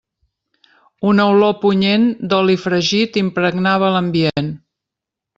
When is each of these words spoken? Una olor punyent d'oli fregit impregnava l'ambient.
Una 1.09 1.25
olor 1.33 1.51
punyent 1.65 2.07
d'oli 2.31 2.55
fregit 2.63 3.19
impregnava 3.21 3.91
l'ambient. 3.97 4.51